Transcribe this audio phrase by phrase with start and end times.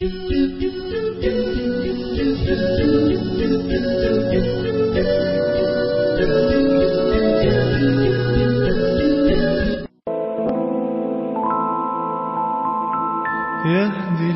[0.00, 0.10] يهدي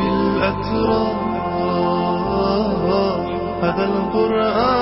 [0.00, 1.16] يشفي الأتراح
[3.62, 4.79] هذا القرآن.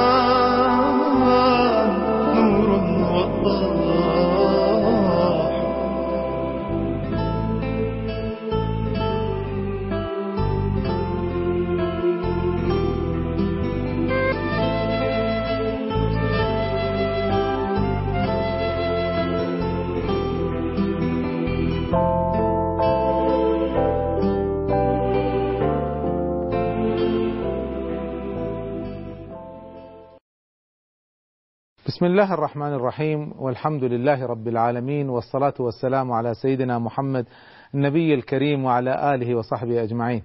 [31.98, 37.26] بسم الله الرحمن الرحيم والحمد لله رب العالمين والصلاة والسلام على سيدنا محمد
[37.74, 40.22] النبي الكريم وعلى آله وصحبه أجمعين.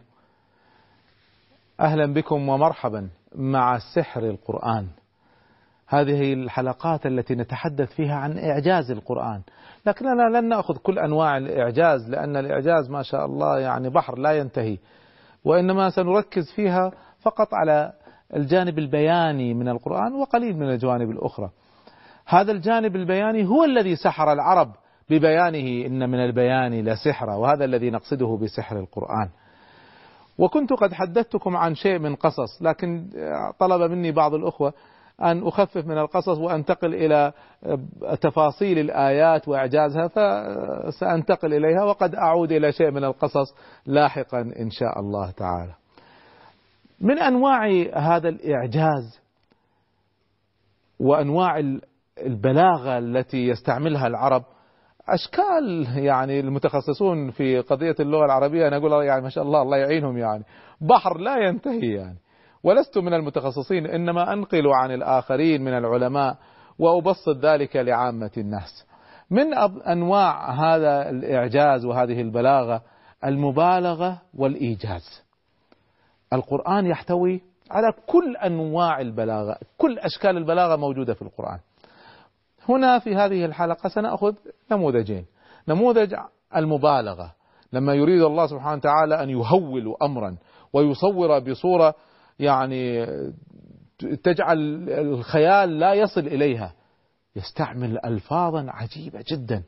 [1.80, 4.88] أهلا بكم ومرحبا مع سحر القرآن.
[5.88, 9.42] هذه الحلقات التي نتحدث فيها عن إعجاز القرآن،
[9.86, 14.78] لكننا لن نأخذ كل أنواع الإعجاز لأن الإعجاز ما شاء الله يعني بحر لا ينتهي.
[15.46, 17.94] وإنما سنركز فيها فقط على
[18.36, 21.50] الجانب البياني من القرآن وقليل من الجوانب الأخرى.
[22.26, 24.72] هذا الجانب البياني هو الذي سحر العرب
[25.10, 29.30] ببيانه إن من البيان لسحرا وهذا الذي نقصده بسحر القرآن.
[30.38, 33.10] وكنت قد حدثتكم عن شيء من قصص لكن
[33.60, 34.74] طلب مني بعض الأخوة
[35.22, 37.32] أن أخفف من القصص وأنتقل إلى
[38.22, 45.32] تفاصيل الآيات وإعجازها فسأنتقل إليها وقد أعود إلى شيء من القصص لاحقا إن شاء الله
[45.32, 45.74] تعالى.
[47.02, 49.20] من أنواع هذا الإعجاز
[51.00, 51.60] وأنواع
[52.26, 54.44] البلاغة التي يستعملها العرب
[55.10, 60.18] أشكال يعني المتخصصون في قضية اللغة العربية أنا أقول يعني ما شاء الله الله يعينهم
[60.18, 60.44] يعني
[60.82, 62.18] بحر لا ينتهي يعني
[62.64, 66.38] ولست من المتخصصين إنما أنقل عن الآخرين من العلماء
[66.80, 68.86] وأبسط ذلك لعامة الناس.
[69.30, 69.54] من
[69.88, 72.82] أنواع هذا الإعجاز وهذه البلاغة
[73.26, 75.24] المبالغة والإيجاز.
[76.34, 77.42] القرآن يحتوي
[77.72, 81.60] على كل أنواع البلاغة كل أشكال البلاغة موجودة في القرآن
[82.70, 84.34] هنا في هذه الحلقة سنأخذ
[84.72, 85.26] نموذجين.
[85.68, 86.16] نموذج
[86.56, 87.36] المبالغة.
[87.74, 90.38] لما يريد الله سبحانه وتعالى أن يهول أمرا
[90.74, 91.96] ويصور بصورة
[92.40, 93.06] يعني
[94.24, 96.74] تجعل الخيال لا يصل إليها
[97.36, 99.64] يستعمل ألفاظا عجيبة جدا.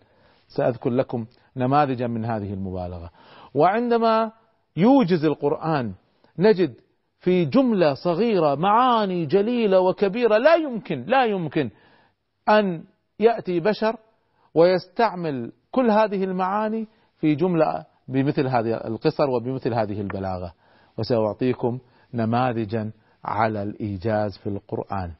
[0.47, 1.25] سأذكر لكم
[1.57, 3.09] نماذجا من هذه المبالغة.
[3.53, 4.31] وعندما
[4.77, 5.93] يوجز القرآن
[6.39, 6.73] نجد
[7.19, 11.69] في جملة صغيرة معاني جليلة وكبيرة لا يمكن لا يمكن
[12.49, 12.83] أن
[13.19, 13.95] يأتي بشر
[14.53, 16.87] ويستعمل كل هذه المعاني
[17.19, 20.53] في جملة بمثل هذه القصر وبمثل هذه البلاغة.
[20.97, 21.79] وسأعطيكم
[22.13, 22.91] نماذجا
[23.25, 25.11] على الإيجاز في القرآن.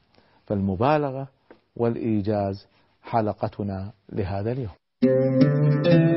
[0.45, 1.27] فالمبالغة
[1.75, 2.67] والإيجاز
[3.01, 6.14] حلقتنا لهذا اليوم.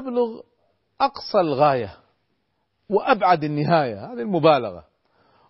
[0.00, 0.40] تبلغ
[1.00, 1.94] أقصى الغاية
[2.90, 4.84] وأبعد النهاية هذه المبالغة.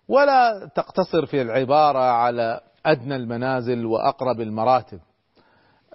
[0.09, 5.01] ولا تقتصر في العبارة على أدنى المنازل وأقرب المراتب.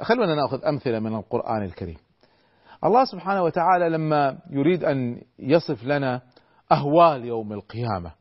[0.02, 1.98] خلونا نأخذ أمثلة من القرآن الكريم.
[2.84, 6.22] الله سبحانه وتعالى لما يريد أن يصف لنا
[6.72, 8.12] أهوال يوم القيامة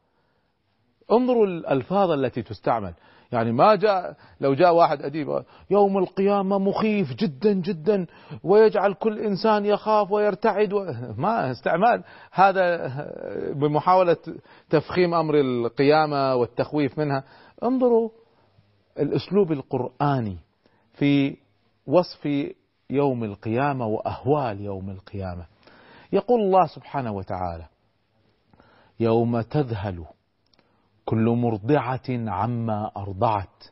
[1.12, 2.94] انظروا الألفاظ التي تستعمل.
[3.32, 8.06] يعني ما جاء لو جاء واحد أديب يوم القيامة مخيف جدا جدا
[8.44, 10.74] ويجعل كل إنسان يخاف ويرتعد.
[11.16, 12.90] ما استعمال هذا
[13.52, 14.16] بمحاولة
[14.70, 17.24] تفخيم أمر القيامة والتخويف منها
[17.62, 18.10] انظروا
[18.98, 20.38] الأسلوب القرآني
[20.92, 21.36] في
[21.86, 22.28] وصف
[22.90, 25.46] يوم القيامة وأهوال يوم القيامة
[26.12, 27.64] يقول الله سبحانه وتعالى
[29.00, 30.04] يوم تذهل
[31.04, 33.64] كل مرضعة عما أرضعت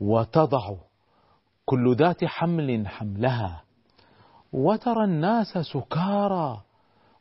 [0.00, 0.74] وتضع
[1.64, 3.62] كل ذات حمل حملها
[4.52, 6.60] وترى الناس سكارى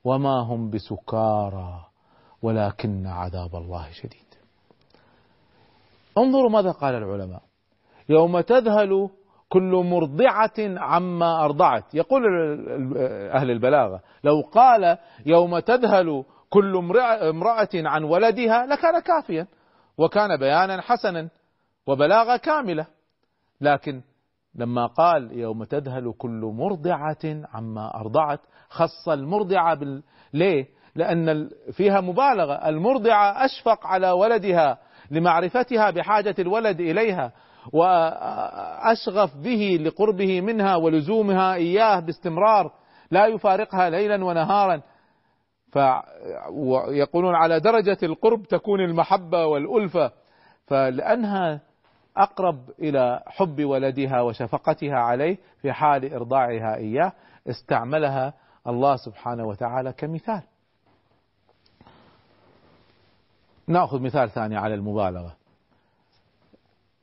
[0.04, 1.86] وما هم بسكارى
[2.42, 4.26] ولكن عذاب الله شديد.
[6.18, 7.42] انظروا ماذا قال العلماء.
[8.10, 9.10] يوم تذهل
[9.50, 11.96] كل مرضعة عما أرضعت.
[11.96, 12.22] يقول
[13.32, 16.78] أهل البلاغة لو قال يوم تذهل كل
[17.22, 19.48] امرأة عن ولدها لكان كافيا
[19.98, 21.30] وكان بيانا حسنا
[21.88, 22.86] وبلاغة كاملة.
[23.62, 24.02] لكن
[24.56, 28.40] لما قال يوم تذهل كل مرضعة عما أرضعت
[28.70, 30.04] خص المرضعة بال...
[30.34, 30.66] ليه؟
[30.96, 32.54] لأن فيها مبالغة.
[32.54, 34.78] المرضعة أشفق على ولدها
[35.12, 37.32] لمعرفتها بحاجة الولد إليها
[37.74, 42.72] وأشغف به لقربه منها ولزومها إياه باستمرار
[43.12, 44.82] لا يفارقها ليلا ونهارا.
[45.76, 50.12] فيقولون على درجة القرب تكون المحبة والألفة
[50.68, 51.62] فلأنها
[52.18, 57.14] أقرب إلى حب ولدها وشفقتها عليه في حال إرضاعها إياه
[57.50, 58.34] استعملها
[58.68, 60.42] الله سبحانه وتعالى كمثال.
[63.68, 65.36] نأخذ مثال ثاني على المبالغة.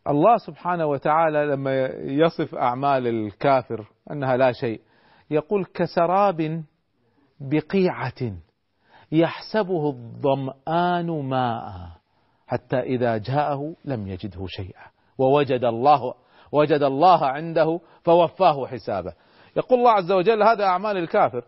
[0.08, 4.80] الله سبحانه وتعالى لما يصف أعمال الكافر أنها لا شيء
[5.30, 6.64] يقول كسراب
[7.40, 8.32] بقيعة.
[9.12, 11.72] يحسبه الظمان ماء
[12.46, 14.82] حتى إذا جاءه لم يجده شيئا.
[15.18, 16.14] ووجد الله
[16.52, 19.12] وجد الله عنده فوفاه حسابه.
[19.56, 21.44] يقول الله عز وجل هذا أعمال الكافر.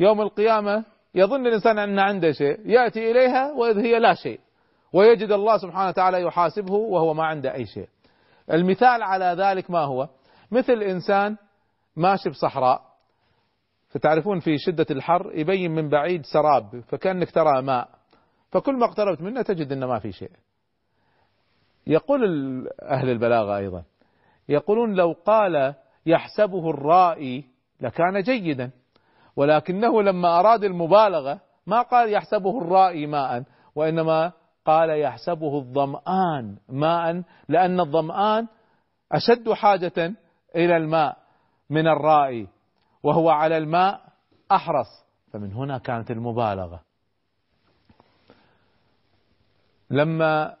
[0.00, 4.40] يوم القيامة يظن الإنسان أن عنده شيء يأتي إليها وإذ هي لا شيء.
[4.92, 7.88] ويجد الله سبحانه وتعالى يحاسبه وهو ما عنده أي شيء.
[8.52, 10.08] المثال على ذلك ما هو؟
[10.50, 11.36] مثل إنسان
[11.96, 12.91] ماشي بصحراء
[13.92, 17.88] فتعرفون في شدة الحر يبين من بعيد سراب فكأنك ترى ماء.
[18.50, 20.30] فكل ما اقتربت منه تجد أنه ما في شيء.
[21.86, 22.22] يقول
[22.82, 23.84] أهل البلاغة أيضا
[24.48, 25.74] يقولون لو قال
[26.06, 27.44] يحسبه الرائي
[27.80, 28.70] لكان جيدا
[29.36, 33.42] ولكنه لما أراد المبالغة ما قال يحسبه الرائي ماء
[33.74, 34.32] وإنما
[34.64, 38.46] قال يحسبه الظمآن ماء لأن الظمآن
[39.12, 40.14] أشد حاجة
[40.56, 41.16] إلى الماء
[41.70, 42.48] من الرائي.
[43.02, 44.00] وهو على الماء
[44.52, 45.04] أحرص.
[45.32, 46.80] فمن هنا كانت المبالغة.
[49.90, 50.56] لما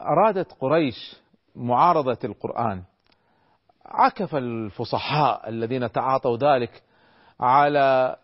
[0.00, 1.16] أرادت قريش
[1.56, 2.82] معارضة القرآن
[3.86, 6.82] عكف الفصحاء الذين تعاطوا ذلك
[7.40, 8.16] على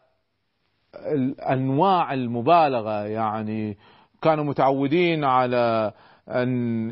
[1.51, 3.05] انواع المبالغة.
[3.05, 3.79] يعني
[4.23, 5.93] كانوا متعودين على
[6.29, 6.91] أن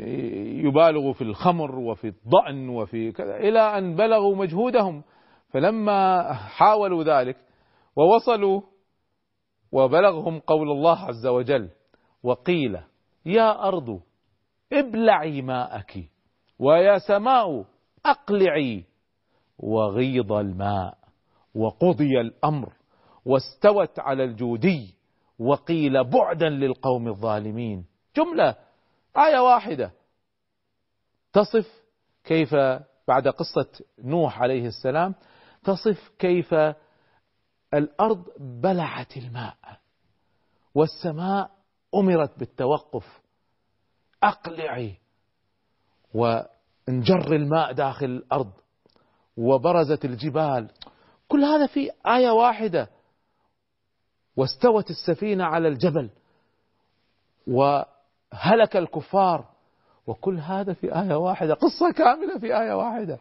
[0.66, 5.02] يبالغوا في الخمر وفي الضأن وفي كذا إلى أن بلغوا مجهودهم.
[5.48, 7.36] فلما حاولوا ذلك
[7.96, 8.60] ووصلوا
[9.72, 11.70] وبلغهم قول الله عز وجل
[12.22, 12.78] وقيل
[13.26, 14.00] يا أرض
[14.72, 16.08] ابلعي ماءك
[16.58, 17.64] ويا سماء
[18.06, 18.84] أقلعي
[19.58, 20.98] وغيض الماء
[21.54, 22.72] وقضي الأمر
[23.24, 24.94] واستوت على الجودي
[25.38, 27.86] وقيل بعدا للقوم الظالمين.
[28.16, 28.56] جملة
[29.16, 29.92] آية واحدة.
[31.32, 31.84] تصف
[32.24, 32.54] كيف
[33.08, 35.14] بعد قصة نوح عليه السلام
[35.68, 36.54] تصف كيف
[37.74, 39.56] الأرض بلعت الماء
[40.74, 41.50] والسماء
[41.94, 43.20] أمرت بالتوقف.
[44.22, 44.96] أقلعي
[46.14, 48.52] وانجر الماء داخل الأرض
[49.36, 50.70] وبرزت الجبال.
[51.28, 52.88] كل هذا في آية واحدة.
[54.36, 56.10] واستوت السفينة على الجبل
[57.46, 59.44] وهلك الكفار.
[60.06, 61.54] وكل هذا في آية واحدة.
[61.54, 63.18] قصة كاملة في آية واحدة.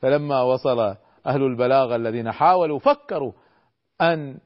[0.00, 0.96] فلما وصل
[1.26, 3.32] أهل البلاغة الذين حاولوا فكروا
[4.00, 4.38] أن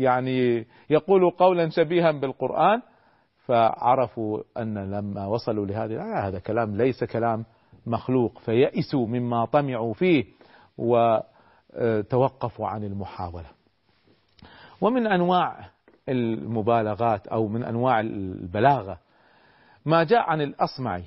[0.00, 2.82] يعني يقولوا قولا شبيها بالقرآن
[3.46, 7.44] فعرفوا أن لما وصلوا لهذه الآية هذا كلام ليس كلام
[7.86, 10.24] مخلوق فيئسوا مما طمعوا فيه
[10.78, 13.46] وتوقفوا عن المحاولة.
[14.80, 15.70] ومن أنواع
[16.08, 18.98] المبالغات أو من أنواع البلاغة
[19.84, 21.04] ما جاء عن الأصمعي.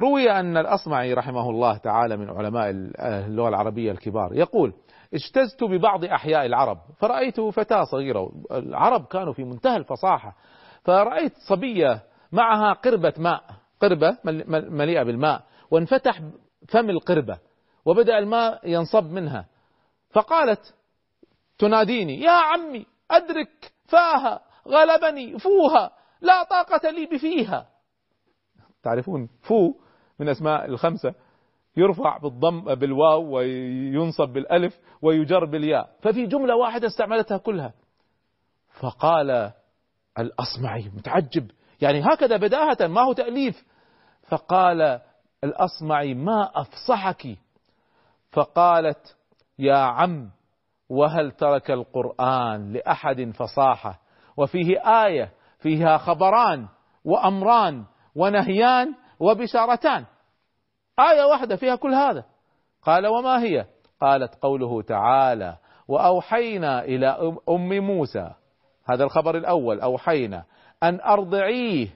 [0.00, 4.72] روي أن الأصمعي رحمه الله تعالى من علماء اللغة العربية الكبار يقول
[5.14, 10.36] اجتزت ببعض أحياء العرب فرأيت فتاة صغيرة العرب كانوا في منتهى الفصاحة
[10.84, 13.42] فرأيت صبية معها قربة ماء
[13.80, 14.18] قربة
[14.70, 16.20] مليئة بالماء وانفتح
[16.68, 17.38] فم القربة
[17.84, 19.46] وبدأ الماء ينصب منها.
[20.10, 20.74] فقالت
[21.58, 27.66] تناديني يا عمي أدرك فاها غلبني فوها لا طاقة لي بفيها.
[28.82, 29.74] تعرفون فو
[30.20, 31.14] من أسماء الخمسة.
[31.76, 35.90] يرفع بالضم بالواو وينصب بالألف ويجر بالياء.
[36.02, 37.72] ففي جملة واحدة استعملتها كلها.
[38.80, 39.52] فقال
[40.18, 41.50] الأصمعي متعجب.
[41.80, 43.64] يعني هكذا بداهة ما هو تأليف.
[44.28, 45.00] فقال
[45.44, 47.38] الأصمعي ما أفصحك؟
[48.32, 49.16] فقالت
[49.58, 50.30] يا عم
[50.88, 54.00] وهل ترك القرآن لأحد فصاحة؟
[54.36, 56.68] وفيه آية فيها خبران
[57.04, 60.04] وأمران ونهيان وبشارتان.
[60.98, 62.24] آية واحدة فيها كل هذا.
[62.82, 63.66] قال وما هي؟
[64.00, 65.56] قالت قوله تعالى
[65.88, 67.06] وأوحينا إلى
[67.48, 68.30] أم موسى.
[68.90, 70.44] هذا الخبر الأول أوحينا
[70.82, 71.88] أن أرضعيه.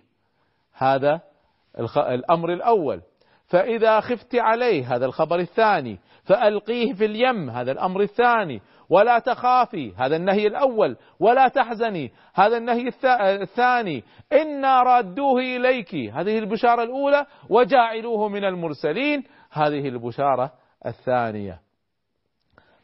[0.72, 1.20] هذا
[1.96, 3.02] الأمر الأول.
[3.46, 5.98] فإذا خفت عليه هذا الخبر الثاني
[6.30, 8.62] فألقيه في اليم هذا الأمر الثاني.
[8.88, 10.96] ولا تخافي هذا النهي الأول.
[11.20, 12.90] ولا تحزني هذا النهي
[13.42, 14.04] الثاني.
[14.32, 15.94] إنا رادوه إليك.
[15.94, 17.26] هذه البشارة الأولى.
[17.49, 19.25] وجاعلوه من المرسلين.
[19.50, 20.52] هذه البشارة
[20.87, 21.60] الثانية.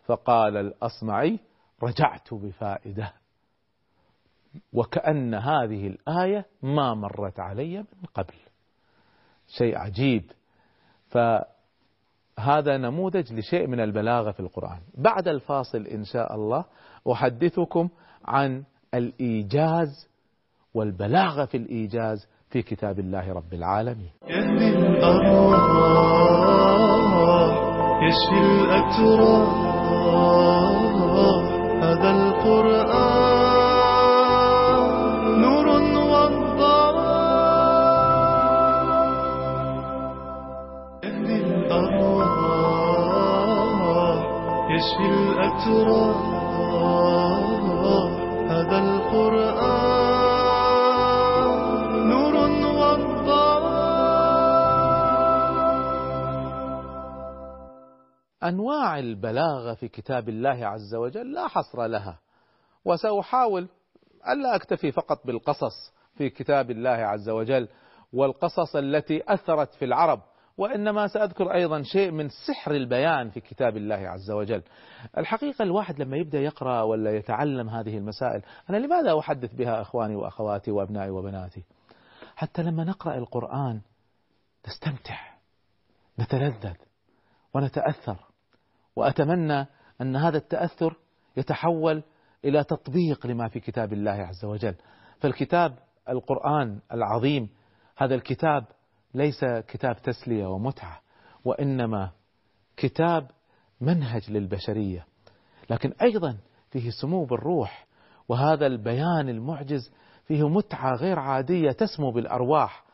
[0.06, 1.38] فقال الأصمعي
[1.82, 3.12] رجعت بفائدة.
[4.72, 8.34] وكأن هذه الآية ما مرت علي من قبل.
[9.58, 10.30] شيء عجيب.
[12.36, 14.78] فهذا نموذج لشيء من البلاغة في القرآن.
[14.98, 16.64] بعد الفاصل إن شاء الله
[17.12, 17.88] أحدثكم
[18.24, 18.64] عن
[18.94, 20.08] الإيجاز
[20.74, 24.10] والبلاغة في الإيجاز في كتاب الله رب العالمين.
[28.02, 29.66] يشفي الأتراح
[31.82, 32.25] هذا
[44.96, 46.16] يشفي الأتراح
[48.50, 49.76] هذا القرآن
[52.08, 52.34] نور
[52.78, 53.66] والضوء.
[58.42, 62.18] أنواع البلاغة في كتاب الله عز وجل لا حصر لها
[62.84, 63.68] وسأحاول
[64.28, 67.68] ألا أكتفي فقط بالقصص في كتاب الله عز وجل
[68.12, 70.20] والقصص التي أثرت في العرب
[70.58, 74.62] وإنما سأذكر أيضا شيء من سحر البيان في كتاب الله عز وجل.
[75.18, 80.70] الحقيقة الواحد لما يبدأ يقرأ ولا يتعلم هذه المسائل أنا لماذا أحدث بها أخواني وأخواتي
[80.70, 81.64] وأبنائي وبناتي؟
[82.36, 83.80] حتى لما نقرأ القرآن
[84.68, 85.18] نستمتع
[86.18, 86.76] نتلذذ
[87.54, 88.16] ونتأثر
[88.96, 89.66] وأتمنى
[90.00, 90.96] أن هذا التأثر
[91.36, 92.02] يتحول
[92.44, 94.74] إلى تطبيق لما في كتاب الله عز وجل.
[95.20, 97.48] فالكتاب القرآن العظيم
[97.96, 98.64] هذا الكتاب
[99.16, 101.00] ليس كتاب تسلية ومتعة
[101.44, 102.10] وإنما
[102.76, 103.30] كتاب
[103.80, 105.06] منهج للبشرية.
[105.70, 106.38] لكن أيضا
[106.70, 107.86] فيه سمو بالروح
[108.28, 109.92] وهذا البيان المعجز
[110.24, 112.84] فيه متعة غير عادية تسمو بالأرواح.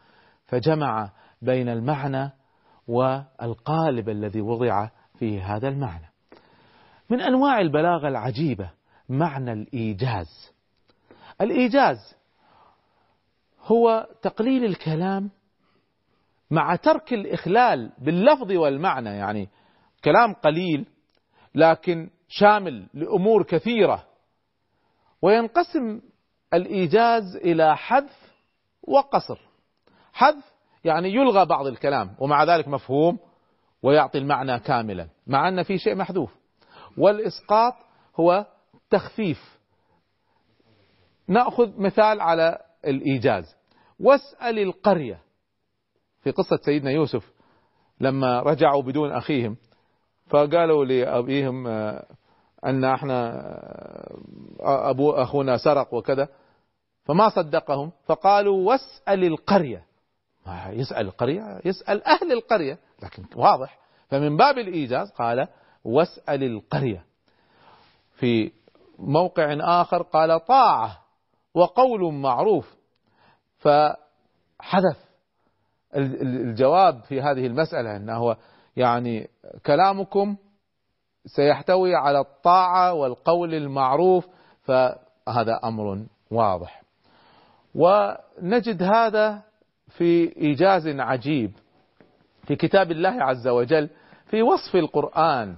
[0.47, 1.11] فجمع
[1.43, 2.31] بين المعنى
[2.89, 4.89] والقالب الذي وضع
[5.19, 6.11] فيه هذا المعنى.
[7.11, 8.71] من أنواع البلاغة العجيبة
[9.09, 10.53] معنى الإيجاز.
[11.41, 12.17] الإيجاز
[13.63, 15.31] هو تقليل الكلام
[16.53, 19.49] مع ترك الإخلال باللفظ والمعنى يعني
[20.05, 20.87] كلام قليل
[21.55, 24.07] لكن شامل لأمور كثيرة.
[25.23, 26.01] وينقسم
[26.55, 28.33] الإيجاز إلى حذف
[28.83, 29.39] وقصر.
[30.13, 30.53] حذف
[30.85, 33.19] يعني يلغى بعض الكلام ومع ذلك مفهوم
[33.83, 36.35] ويعطي المعنى كاملا مع أن في شيء محذوف.
[36.99, 37.75] والإسقاط
[38.21, 38.47] هو
[38.91, 39.59] تخفيف.
[41.29, 43.57] نأخذ مثال على الإيجاز.
[44.01, 45.32] واسأل القرية.
[46.23, 47.33] في قصة سيدنا يوسف
[48.01, 49.57] لما رجعوا بدون أخيهم
[50.27, 52.07] فقالوا لأبيهم آه،
[52.65, 53.31] أن إحنا
[54.61, 56.29] آه، أبو أخونا سرق وكذا
[57.05, 59.85] فما صدقهم فقالوا واسأل القرية.
[60.47, 62.79] ما يسأل القرية؟ يسأل أهل القرية.
[63.03, 63.79] لكن واضح.
[64.09, 65.49] فمن باب الإيجاز قال
[65.85, 67.05] واسأل القرية.
[68.15, 68.53] في
[68.99, 71.03] موقع آخر قال طاعة
[71.55, 72.75] وقول معروف.
[73.59, 75.12] فحذف.
[75.97, 78.37] الجواب في هذه المسألة أنه
[78.77, 79.29] يعني
[79.67, 80.37] كلامكم
[81.27, 84.27] سيحتوي على الطاعة والقول المعروف
[84.63, 86.83] فهذا أمر واضح.
[87.75, 89.43] ونجد هذا
[89.89, 91.53] في إيجاز عجيب
[92.47, 93.89] في كتاب الله عز وجل
[94.27, 95.57] في وصف القرآن.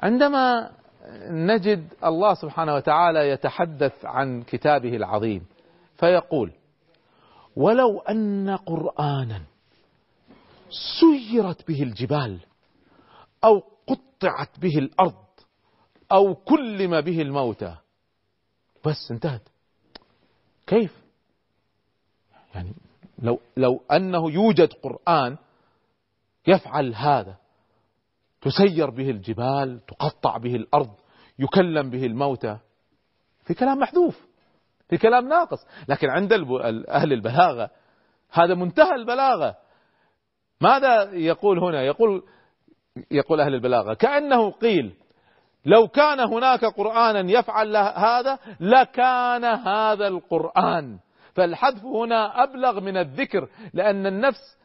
[0.00, 0.70] عندما
[1.30, 5.46] نجد الله سبحانه وتعالى يتحدث عن كتابه العظيم
[5.96, 6.52] فيقول
[7.56, 9.42] ولو أن قرآنا
[11.00, 12.40] سيرت به الجبال
[13.44, 15.24] أو قطعت به الأرض
[16.12, 17.76] أو كلم به الموتى.
[18.86, 19.48] بس انتهت.
[20.66, 21.02] كيف؟
[22.54, 22.72] يعني
[23.18, 25.36] لو لو أنه يوجد قرآن
[26.46, 27.36] يفعل هذا
[28.40, 30.94] تسير به الجبال تقطع به الأرض
[31.38, 32.58] يكلم به الموتى
[33.44, 34.31] في كلام محذوف.
[34.92, 35.66] في كلام ناقص.
[35.88, 36.32] لكن عند
[36.88, 37.70] أهل البلاغة
[38.32, 39.56] هذا منتهى البلاغة.
[40.60, 42.22] ماذا يقول هنا؟ يقول
[43.10, 44.94] يقول أهل البلاغة كأنه قيل
[45.66, 50.98] لو كان هناك قرآنا يفعل هذا لكان هذا القرآن.
[51.34, 54.58] فالحذف هنا أبلغ من الذكر لأن النفس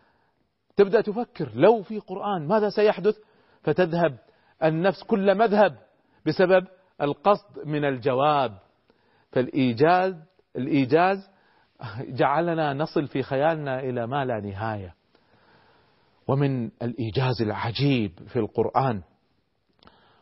[0.76, 3.16] تبدأ تفكر لو في قرآن ماذا سيحدث؟
[3.64, 4.18] فتذهب
[4.64, 5.78] النفس كل مذهب
[6.26, 6.68] بسبب
[7.02, 8.67] القصد من الجواب.
[9.32, 10.14] فالإيجاز
[10.56, 11.30] الإيجاز
[12.00, 14.94] جعلنا نصل في خيالنا إلى ما لا نهاية.
[16.28, 19.02] ومن الإيجاز العجيب في القرآن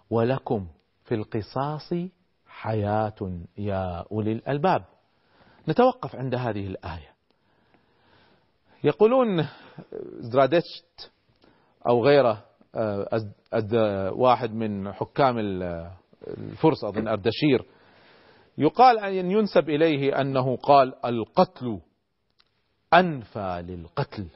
[0.10, 0.68] ولكم
[1.04, 1.94] في القصاص
[2.48, 4.86] حياة يا أولي الألباب.
[5.68, 7.16] نتوقف عند هذه الآية.
[8.84, 9.48] يقولون
[10.20, 11.12] زرادشت
[11.90, 12.44] أو غيره
[13.54, 13.76] أز
[14.12, 15.40] واحد من حكام
[16.28, 17.66] الفرس أظن أردشير
[18.58, 21.80] يقال أن ينسب إليه أنه قال القتل
[22.94, 24.28] أنفى للقتل.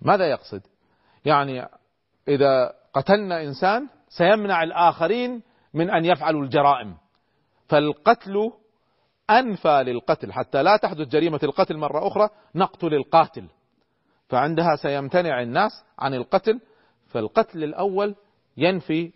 [0.00, 0.62] ماذا يقصد؟
[1.24, 1.68] يعني
[2.28, 5.42] إذا قتلنا إنسان سيمنع الآخرين
[5.74, 6.96] من أن يفعلوا الجرائم.
[7.68, 8.52] فالقتل
[9.30, 10.32] أنفى للقتل.
[10.32, 13.48] حتى لا تحدث جريمة القتل مرة أخرى نقتل القاتل.
[14.28, 16.60] فعندها سيمتنع الناس عن القتل
[17.06, 18.14] فالقتل الأول
[18.56, 19.12] ينفي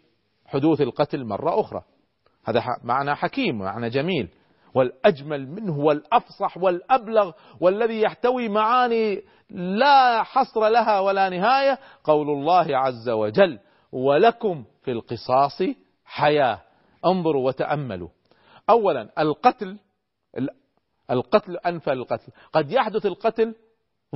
[0.46, 1.82] حدوث القتل مرة أخرى.
[2.44, 4.28] هذا معنى حكيم معنى جميل.
[4.74, 13.08] والأجمل منه والأفصح والأبلغ والذي يحتوي معاني لا حصر لها ولا نهاية قول الله عز
[13.08, 13.58] وجل
[13.92, 15.62] ولكم في القصاص
[16.04, 16.60] حياة.
[17.06, 18.08] انظروا وتأملوا.
[18.70, 19.78] أولا القتل
[21.10, 22.32] القتل أنفى القتل.
[22.52, 23.54] قد يحدث القتل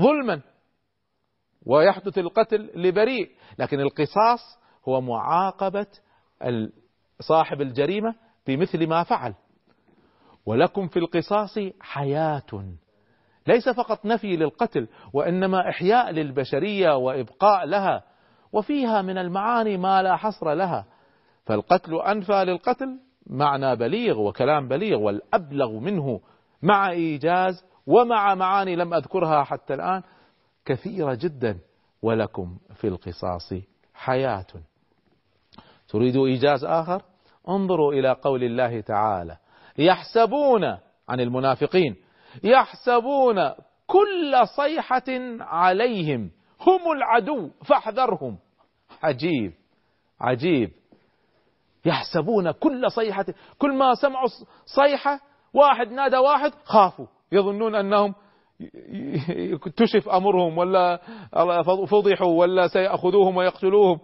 [0.00, 0.40] ظلما
[1.66, 5.86] ويحدث القتل لبريء لكن القصاص هو معاقبة
[7.20, 8.14] صاحب الجريمة
[8.46, 9.34] بمثل ما فعل.
[10.46, 12.76] ولكم في القصاص حياة.
[13.46, 18.04] ليس فقط نفي للقتل وإنما إحياء للبشرية وإبقاء لها
[18.52, 20.86] وفيها من المعاني ما لا حصر لها.
[21.44, 26.20] فالقتل أنفى للقتل معنى بليغ وكلام بليغ والأبلغ منه
[26.62, 30.02] مع إيجاز ومع معاني لم أذكرها حتى الآن
[30.64, 31.58] كثيرة جدا.
[32.02, 33.54] ولكم في القصاص
[33.94, 34.46] حياة.
[35.94, 37.02] تريدوا إيجاز آخر؟
[37.48, 39.36] انظروا إلى قول الله تعالى.
[39.78, 40.64] يحسبون
[41.08, 41.96] عن المنافقين
[42.44, 43.36] يحسبون
[43.86, 45.08] كل صيحة
[45.40, 48.38] عليهم هم العدو فاحذرهم.
[49.02, 49.52] عجيب
[50.20, 50.70] عجيب.
[51.84, 53.26] يحسبون كل صيحة
[53.58, 54.28] كل ما سمعوا
[54.64, 55.20] صيحة
[55.54, 57.06] واحد نادى واحد خافوا.
[57.32, 58.14] يظنون أنهم
[59.52, 61.00] اكتشف أمرهم ولا
[61.86, 63.98] فضحوا ولا سيأخذوهم ويقتلوهم.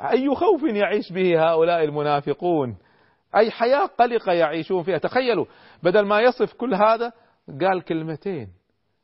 [0.00, 2.76] أي خوف يعيش به هؤلاء المنافقون؟
[3.36, 5.46] أي حياة قلقة يعيشون فيها؟ تخيلوا
[5.82, 7.12] بدل ما يصف كل هذا
[7.60, 8.48] قال كلمتين.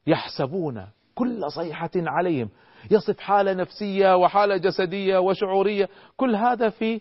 [0.07, 2.51] يحسبون كل صيحة عليهم.
[2.91, 5.89] يصف حالة نفسية وحالة جسدية وشعورية.
[6.17, 7.01] كل هذا في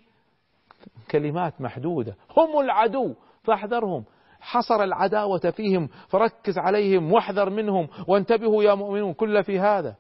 [1.12, 2.16] كلمات محدودة.
[2.38, 4.04] هم العدو فاحذرهم.
[4.40, 9.96] حصر العداوة فيهم فركز عليهم واحذر منهم وانتبهوا يا مؤمنون كل في هذا.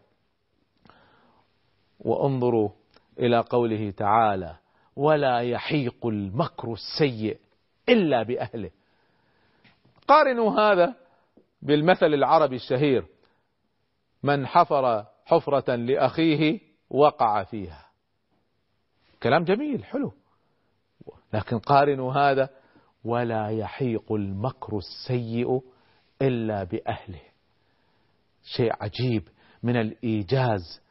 [1.99, 2.69] وانظروا
[3.19, 4.55] إلى قوله تعالى
[4.95, 7.37] ولا يحيق المكر السيء
[7.89, 8.71] إلا بأهله.
[10.07, 10.95] قارنوا هذا
[11.61, 13.05] بالمثل العربي الشهير
[14.23, 17.85] من حفر حفرة لأخيه وقع فيها.
[19.23, 20.13] كلام جميل حلو.
[21.33, 22.49] لكن قارنوا هذا
[23.03, 25.61] ولا يحيق المكر السيء
[26.21, 27.21] إلا بأهله.
[28.43, 29.27] شيء عجيب
[29.63, 30.81] من الإيجاز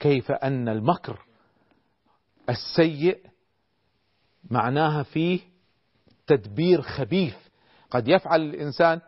[0.00, 1.25] كيف أن المكر
[2.50, 3.18] السيء
[4.50, 5.40] معناها فيه
[6.26, 7.34] تدبير خبيث.
[7.90, 9.00] قد يفعل الإنسان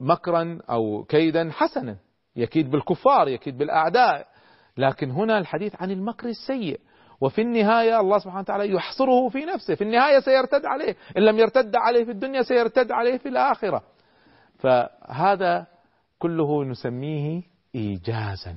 [0.00, 1.96] مكرا أو كيدا حسنا
[2.36, 4.26] يكيد بالكفار يكيد بالأعداء
[4.76, 6.80] لكن هنا الحديث عن المكر السيء.
[7.20, 9.74] وفي النهاية الله سبحانه وتعالى يحصره في نفسه.
[9.74, 10.96] في النهاية سيرتد عليه.
[11.16, 13.82] إن لم يرتد عليه في الدنيا سيرتد عليه في الآخرة.
[14.58, 15.66] فهذا
[16.18, 17.42] كله نسميه
[17.74, 18.56] إيجازا.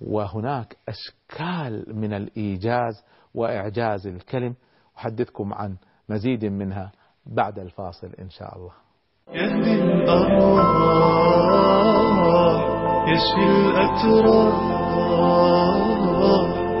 [0.00, 3.04] وهناك أشكال من الإيجاز
[3.34, 4.54] وإعجاز الكلم.
[4.98, 5.76] أحدثكم عن
[6.08, 6.92] مزيد منها
[7.26, 8.72] بعد الفاصل إن شاء الله.
[9.28, 10.66] يهدي الأرواح
[13.08, 14.54] يشفي الأتراح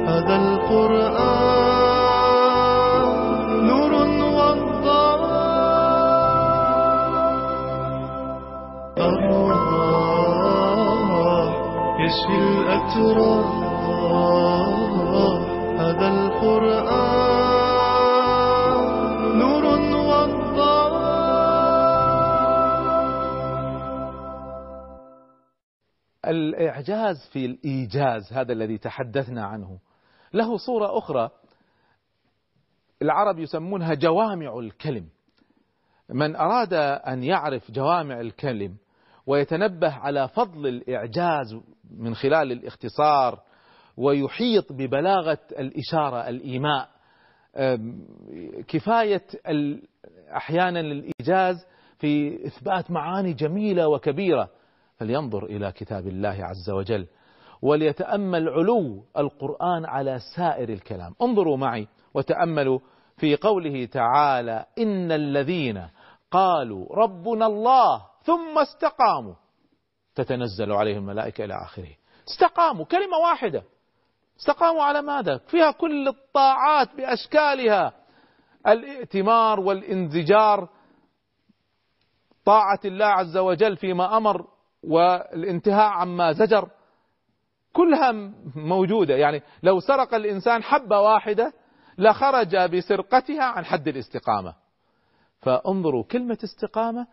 [0.08, 0.55] هذا
[12.16, 13.46] يشفي الأتراح
[15.80, 16.96] هذا القرآن
[19.38, 20.96] نور وضاء
[26.26, 29.78] الإعجاز في الإيجاز هذا الذي تحدثنا عنه.
[30.32, 31.30] له صورة أخرى.
[33.02, 35.08] العرب يسمونها جوامع الكلم.
[36.10, 36.74] من أراد
[37.06, 38.76] أن يعرف جوامع الكلم
[39.26, 41.56] ويتنبه على فضل الإعجاز
[41.90, 43.40] من خلال الاختصار
[43.96, 46.88] ويحيط ببلاغة الإشارة الإيماء.
[48.68, 49.22] كفاية
[50.36, 51.66] أحيانا الإيجاز
[51.98, 54.48] في إثبات معاني جميلة وكبيرة.
[54.96, 57.06] فلينظر إلى كتاب الله عز وجل
[57.62, 61.14] وليتأمل علو القرآن على سائر الكلام.
[61.22, 62.78] انظروا معي وتأملوا
[63.16, 65.88] في قوله تعالى إن الذين
[66.30, 69.34] قالوا ربنا الله ثم استقاموا.
[70.16, 71.94] تتنزل عليهم الملائكة إلى آخره.
[72.28, 73.62] استقاموا كلمة واحدة.
[74.40, 77.92] استقاموا على ماذا؟ فيها كل الطاعات بأشكالها.
[78.66, 80.68] الائتمار والانزجار
[82.44, 84.46] طاعة الله عز وجل فيما أمر
[84.82, 86.70] والانتهاء عما زجر.
[87.72, 88.12] كلها
[88.56, 89.14] موجودة.
[89.14, 91.52] يعني لو سرق الإنسان حبة واحدة
[91.98, 94.54] لخرج بسرقتها عن حد الاستقامة.
[95.40, 97.06] فانظروا كلمة استقامة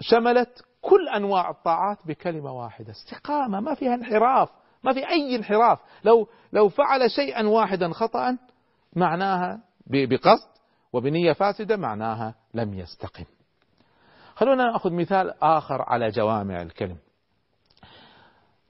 [0.00, 4.48] شملت كل أنواع الطاعات بكلمة واحدة استقامة ما فيها انحراف
[4.84, 5.78] ما في أي انحراف.
[6.04, 8.38] لو لو فعل شيئا واحدا خطأ
[8.96, 10.54] معناها بقصد
[10.92, 13.24] وبنية فاسدة معناها لم يستقم.
[14.34, 16.96] خلونا نأخذ مثال آخر على جوامع الكلم.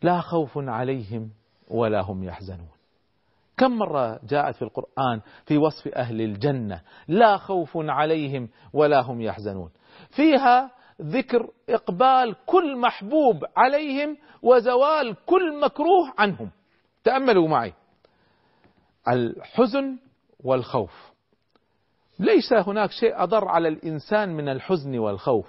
[0.03, 1.31] لا خوف عليهم
[1.69, 2.69] ولا هم يحزنون.
[3.57, 9.71] كم مرة جاءت في القرآن في وصف أهل الجنة لا خوف عليهم ولا هم يحزنون.
[10.11, 10.71] فيها
[11.03, 16.51] ذكر إقبال كل محبوب عليهم وزوال كل مكروه عنهم.
[17.05, 17.73] تأملوا معي.
[19.09, 19.99] الحزن
[20.45, 21.13] والخوف.
[22.19, 25.47] ليس هناك شيء أضر على الإنسان من الحزن والخوف.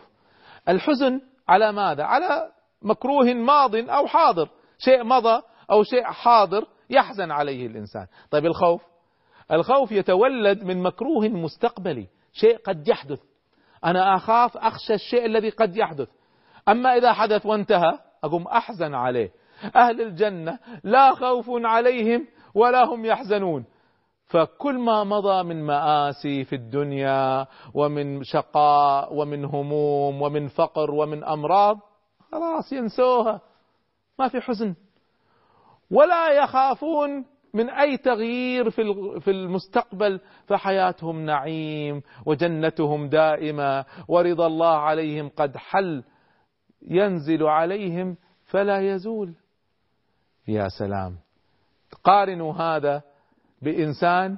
[0.69, 4.49] الحزن على ماذا؟ على مكروه ماض أو حاضر.
[4.77, 8.07] شيء مضى أو شيء حاضر يحزن عليه الإنسان.
[8.31, 8.81] طيب الخوف؟
[9.51, 12.07] الخوف يتولد من مكروه مستقبلي.
[12.33, 13.19] شيء قد يحدث.
[13.85, 16.09] أنا أخاف أخشى الشيء الذي قد يحدث.
[16.69, 19.31] أما إذا حدث وانتهى أقوم أحزن عليه.
[19.75, 23.65] أهل الجنة لا خوف عليهم ولا هم يحزنون.
[24.25, 31.79] فكل ما مضى من مآسي في الدنيا ومن شقاء ومن هموم ومن فقر ومن أمراض
[32.31, 33.41] خلاص ينسوها.
[34.19, 34.75] ما في حزن.
[35.91, 38.69] ولا يخافون من أي تغيير
[39.19, 46.03] في المستقبل فحياتهم نعيم وجنتهم دائمة ورضا الله عليهم قد حل
[46.81, 49.33] ينزل عليهم فلا يزول.
[50.47, 51.17] يا سلام.
[52.03, 53.01] قارنوا هذا
[53.61, 54.37] بإنسان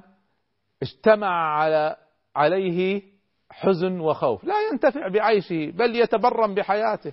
[0.82, 1.96] اجتمع على
[2.36, 3.02] عليه
[3.50, 4.44] حزن وخوف.
[4.44, 7.12] لا ينتفع بعيشه بل يتبرم بحياته.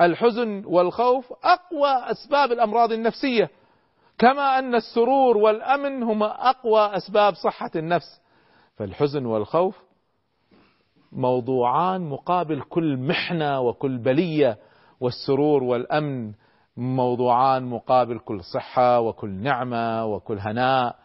[0.00, 3.50] الحزن والخوف أقوى أسباب الأمراض النفسية.
[4.18, 8.20] كما أن السرور والأمن هما أقوى أسباب صحة النفس.
[8.76, 9.76] فالحزن والخوف
[11.12, 14.58] موضوعان مقابل كل محنة وكل بلية
[15.00, 16.32] والسرور والأمن
[16.76, 20.96] موضوعان مقابل كل صحة وكل نعمة وكل هناء.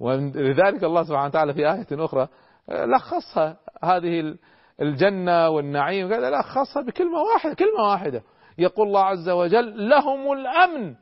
[0.00, 2.28] ولذلك الله سبحانه وتعالى في آية أخرى
[2.68, 4.36] لخصها هذه
[4.82, 8.22] الجنة والنعيم لخصها بكلمة واحدة كلمة واحدة.
[8.58, 10.94] يقول الله عز وجل لهم الأمن.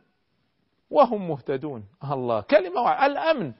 [0.93, 1.85] وهم مهتدون.
[2.13, 2.41] الله.
[2.41, 3.07] كلمة واحدة.
[3.07, 3.53] الأمن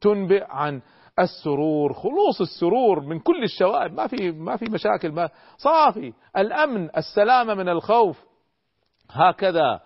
[0.00, 0.82] تنبئ عن
[1.18, 3.92] السرور خلوص السرور من كل الشوائب.
[3.92, 6.12] ما في ما في مشاكل ما صافي.
[6.36, 8.24] الأمن السلامة من الخوف.
[9.10, 9.80] هكذا.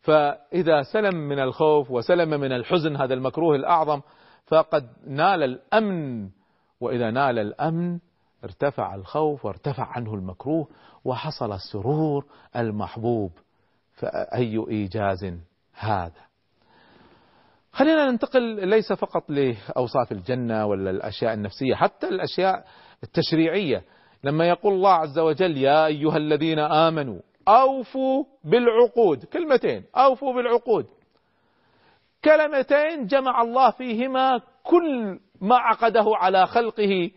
[0.00, 4.00] فإذا سلم من الخوف وسلم من الحزن هذا المكروه الأعظم
[4.46, 6.28] فقد نال الأمن.
[6.80, 7.98] وإذا نال الأمن
[8.44, 10.68] ارتفع الخوف وارتفع عنه المكروه
[11.04, 13.32] وحصل السرور المحبوب.
[13.92, 15.34] فأي إيجاز؟
[15.74, 16.30] هذا.
[17.72, 22.64] خلينا ننتقل ليس فقط لأوصاف الجنة ولا الأشياء النفسية حتى الأشياء
[23.02, 23.84] التشريعية.
[24.24, 29.24] لما يقول الله عز وجل يا أيها الذين آمنوا أوفوا بالعقود.
[29.24, 30.86] كلمتين أوفوا بالعقود.
[32.24, 37.10] كلمتين جمع الله فيهما كل ما عقده على خلقه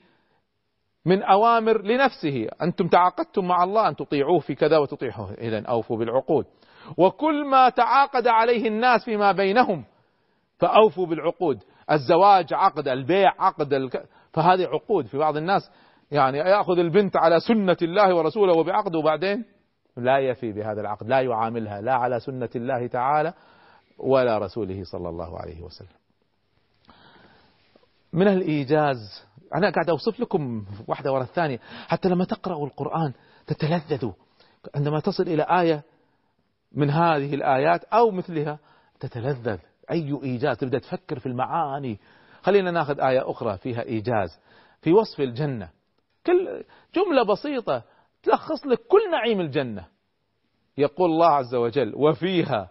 [1.05, 2.47] من أوامر لنفسه.
[2.61, 5.33] أنتم تعاقدتم مع الله أن تطيعوه في كذا وتطيعوه.
[5.33, 6.45] إذا أوفوا بالعقود.
[6.97, 9.85] وكل ما تعاقد عليه الناس فيما بينهم
[10.59, 11.63] فأوفوا بالعقود.
[11.91, 14.05] الزواج عقد البيع عقد الك...
[14.31, 15.71] فهذه عقود في بعض الناس.
[16.11, 19.45] يعني يأخذ البنت على سنة الله ورسوله وبعقد وبعدين
[19.97, 23.33] لا يفي بهذا العقد لا يعاملها لا على سنة الله تعالى
[23.97, 25.87] ولا رسوله صلى الله عليه وسلم.
[28.13, 31.59] من الإيجاز أنا قاعد أوصف لكم واحدة ورا الثانية.
[31.87, 33.13] حتى لما تقرأوا القرآن
[33.47, 34.11] تتلذذوا.
[34.75, 35.83] عندما تصل إلى آية
[36.73, 38.59] من هذه الآيات أو مثلها
[38.99, 39.59] تتلذذ.
[39.91, 41.99] أي إيجاز تبدأ تفكر في المعاني.
[42.41, 44.39] خلينا ناخذ آية أخرى فيها إيجاز.
[44.81, 45.69] في وصف الجنة.
[46.25, 46.63] كل
[46.95, 47.83] جملة بسيطة
[48.23, 49.87] تلخص لك كل نعيم الجنة.
[50.77, 52.69] يقول الله عز وجل وفيها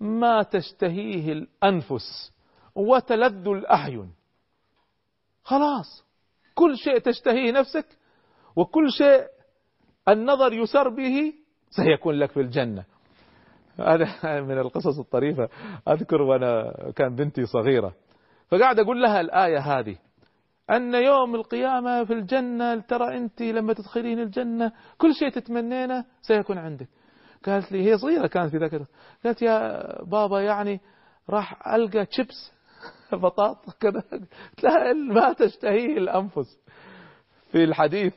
[0.00, 2.32] ما تشتهيه الأنفس
[2.74, 4.12] وتلذ الأعين.
[5.42, 6.04] خلاص.
[6.54, 7.86] كل شيء تشتهيه نفسك
[8.56, 9.24] وكل شيء
[10.08, 11.32] النظر يسر به
[11.70, 12.84] سيكون لك في الجنة.
[13.78, 14.08] هذا
[14.48, 15.48] من القصص الطريفة.
[15.88, 17.94] أذكر وأنا كان بنتي صغيرة
[18.48, 19.96] فقاعد أقول لها الآية هذه.
[20.70, 26.88] أن يوم القيامة في الجنة ترى أنت لما تدخلين الجنة كل شيء تتمنينه سيكون عندك.
[27.46, 28.80] قالت لي هي صغيرة كانت في ذاك
[29.24, 30.80] قالت يا بابا يعني
[31.30, 32.52] راح ألقى شيبس
[33.22, 34.02] بطاطا كذا.
[34.62, 36.58] لا ما تشتهيه الأنفس.
[37.52, 38.14] في الحديث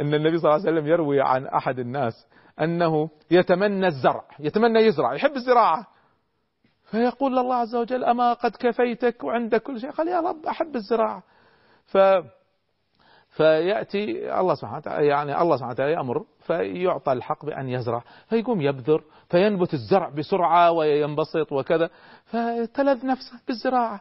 [0.00, 2.26] أن النبي صلى الله عليه وسلم يروي عن أحد الناس
[2.60, 5.86] أنه يتمنى الزرع يتمنى يزرع يحب الزراعة.
[6.90, 11.22] فيقول الله عز وجل أما قد كفيتك وعندك كل شيء؟ قال يا رب أحب الزراعة.
[11.84, 11.98] ف
[13.28, 19.04] فيأتي الله سبحانه وتعالى يعني الله سبحانه وتعالى يأمر فيعطى الحق بأن يزرع فيقوم يبذر
[19.28, 21.90] فينبت الزرع بسرعة وينبسط وكذا
[22.24, 24.00] فتلذ نفسه بالزراعة.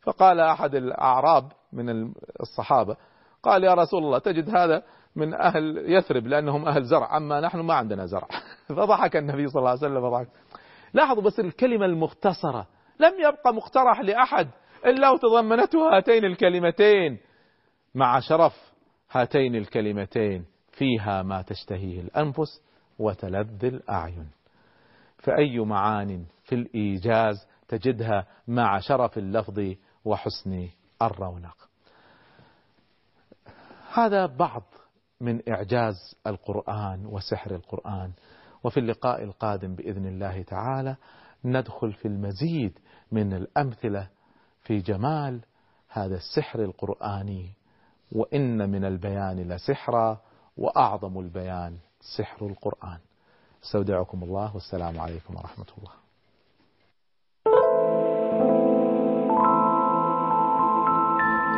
[0.00, 2.96] فقال أحد الأعراب من الصحابة
[3.42, 4.82] قال يا رسول الله تجد هذا
[5.16, 8.28] من أهل يثرب لأنهم أهل زرع أما نحن ما عندنا زرع.
[8.68, 10.28] فضحك النبي صلى الله عليه وسلم فضحك
[10.94, 12.66] لاحظوا بس الكلمة المختصرة
[13.00, 14.48] لم يبقى مقترح لأحد
[14.86, 17.18] إلا وتضمنته هاتين الكلمتين.
[17.94, 18.72] مع شرف
[19.10, 22.62] هاتين الكلمتين فيها ما تشتهيه الأنفس
[22.98, 24.30] وتلذ الأعين.
[25.18, 29.60] فأي معان في الإيجاز تجدها مع شرف اللفظ
[30.04, 30.68] وحسن
[31.02, 31.67] الرونق.
[33.92, 34.62] هذا بعض
[35.20, 35.94] من إعجاز
[36.26, 38.12] القرآن وسحر القرآن.
[38.64, 40.96] وفي اللقاء القادم بإذن الله تعالى
[41.44, 42.78] ندخل في المزيد
[43.12, 44.08] من الأمثلة
[44.62, 45.40] في جمال
[45.88, 47.52] هذا السحر القرآني.
[48.12, 50.20] وإن من البيان لسحرا
[50.56, 51.78] وأعظم البيان
[52.16, 52.98] سحر القرآن.
[53.64, 55.92] استودعكم الله والسلام عليكم ورحمة الله.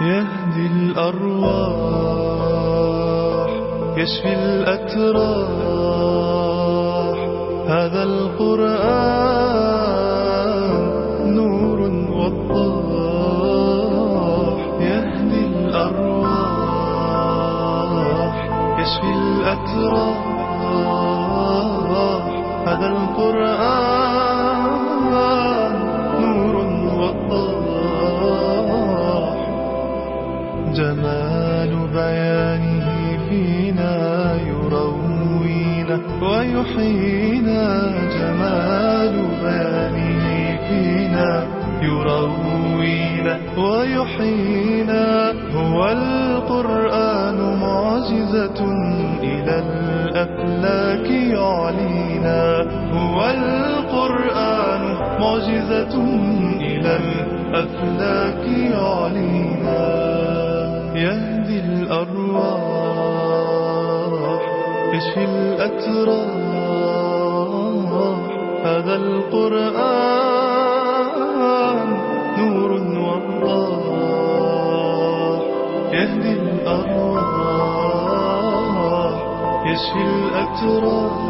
[0.00, 2.19] يهدي الأرواح
[4.00, 5.60] يشفي الأتراح
[7.68, 8.60] هذا القرآن
[11.36, 11.80] نور
[12.18, 13.50] وضاح.
[14.80, 16.40] يهدي الأرواح.
[18.80, 20.20] يشفي الأتراح
[22.66, 23.89] هذا القرآن
[36.60, 41.46] ويحيينا جمال بيانه فينا
[41.82, 45.32] يروينا ويحيينا.
[45.54, 48.60] هو القرآن معجزة
[49.22, 52.42] إلى الأفلاك يعلينا.
[52.92, 54.82] هو القرآن
[55.20, 55.94] معجزة
[56.60, 59.80] إلى الأفلاك يعلينا.
[60.94, 62.80] يهدي الأرواح
[64.94, 66.39] يشفي الأتراح
[68.80, 70.40] هذا القرآن
[72.38, 72.70] نور
[73.04, 74.20] وضاح
[75.92, 77.20] يهدي الأرواح
[79.66, 81.20] يشفي الأتراح.